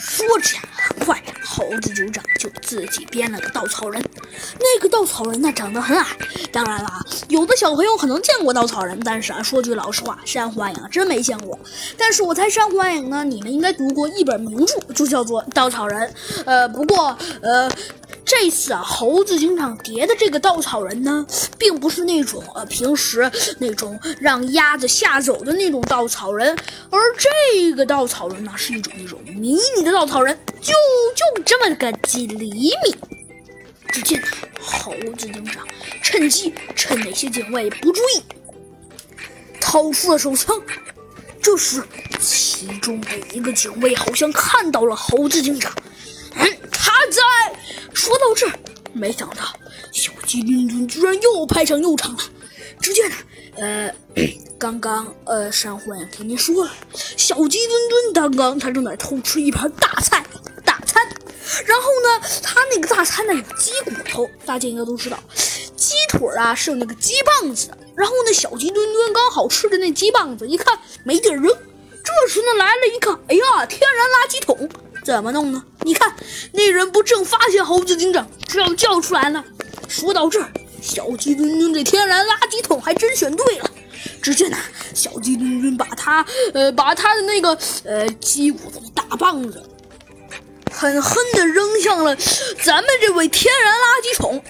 [0.00, 4.02] 说着，很快猴子警长就自己编了个稻草人。
[4.58, 6.06] 那个稻草人呢，长得很矮。
[6.50, 6.90] 当然了，
[7.28, 11.58] 有的小朋友可能见过稻草人，但是啊，说句老实话，山瑚暗影真没见过。
[11.98, 16.08] 但是我猜山瑚暗影呢，你们应该读过一本名著，就叫做《稻草人》。
[16.46, 17.70] 呃，不过呃。
[18.30, 21.26] 这次啊，猴子警长叠的这个稻草人呢，
[21.58, 26.56] 并不是那种呃平时那种让鸭子吓走的那种稻草人，
[26.90, 30.72] 而这个稻草人呢，是一种那种迷你的稻草人，就
[31.16, 32.50] 就这么个几厘
[32.84, 32.96] 米。
[33.88, 34.22] 只见
[34.60, 35.66] 猴子警长
[36.00, 38.22] 趁机趁那些警卫不注意，
[39.60, 40.56] 掏出了手枪。
[41.42, 41.82] 这时，
[42.20, 45.74] 其中的一个警卫好像看到了猴子警长，
[48.00, 48.58] 说到这儿，
[48.94, 49.42] 没想到
[49.92, 52.22] 小鸡墩墩居然又派上用场了。
[52.80, 53.16] 只见呢，
[53.56, 53.94] 呃，
[54.58, 60.24] 刚刚呃，山虎也跟您说了，小鸡墩墩刚刚他正在偷吃一盘大菜
[60.64, 61.06] 大餐，
[61.66, 65.22] 然后呢，他那个大餐呢有鸡骨头，大家应该都知道，
[65.76, 67.76] 鸡腿啊是有那个鸡棒子的。
[67.94, 71.44] 然后呢，小鸡墩墩刚好吃的那鸡棒子，一看没地儿扔，
[72.02, 74.66] 这时呢来了一个，哎呀，天然垃圾桶。
[75.04, 75.62] 怎么弄呢？
[75.82, 76.14] 你看，
[76.52, 79.44] 那人不正发现猴子警长就要叫出来了。
[79.88, 83.70] 说到这儿，小鸡墩墩这天然垃圾桶还真选对了。
[84.22, 84.56] 只见呢，
[84.94, 89.62] 小鸡墩墩把他呃把他的那个呃鸡骨头大棒子
[90.70, 92.16] 狠狠地扔向了
[92.62, 94.42] 咱们这位天然垃圾桶。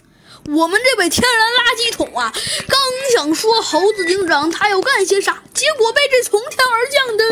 [0.46, 2.32] 我们这位天然垃圾桶啊，
[2.66, 2.80] 刚
[3.14, 7.24] 想说猴子警长他要干些啥，结果被这从天而降的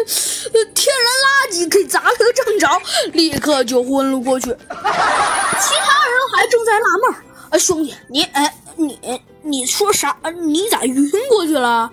[0.52, 2.57] 呃天然垃圾给砸了个正
[3.12, 4.46] 立刻就昏了过去。
[4.46, 7.16] 其他人还正在纳闷
[7.50, 8.98] 儿，兄弟，你哎你
[9.42, 10.16] 你说啥？
[10.44, 11.90] 你咋晕过去了？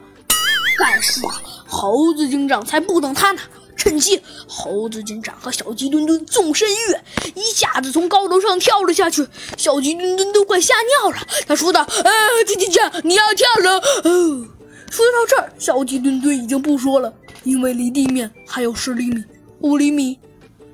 [0.77, 3.41] 但是啊，猴子警长才不等他呢。
[3.77, 7.03] 趁机，猴子警长和小鸡墩墩纵身一跃，
[7.35, 9.27] 一下子从高楼上跳了下去。
[9.57, 10.73] 小鸡墩墩都快吓
[11.03, 11.17] 尿了。
[11.45, 12.11] 他说道：“呃，
[12.47, 14.47] 这这这，你要跳了。”哦，
[14.89, 17.13] 说到这儿，小鸡墩墩已经不说了，
[17.43, 19.23] 因为离地面还有十厘米、
[19.59, 20.17] 五厘米。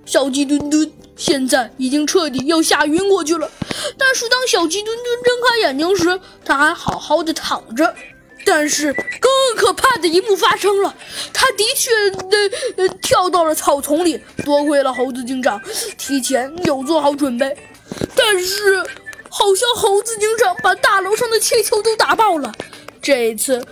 [0.05, 3.49] 小鸡墩墩现在已经彻底要吓晕过去了。
[3.97, 7.95] 但是当小鸡墩墩睁开眼睛时，他还好好的躺着。
[8.43, 10.95] 但是更可怕的一幕发生了，
[11.31, 11.91] 他的确
[12.75, 14.19] 的跳到了草丛里。
[14.43, 15.61] 多亏了猴子警长
[15.95, 17.55] 提前有做好准备，
[18.15, 18.77] 但是
[19.29, 22.51] 好像猴子警长把大楼上的气球都打爆了。
[22.99, 23.63] 这次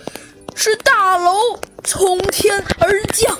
[0.54, 3.36] 是大楼从天而降。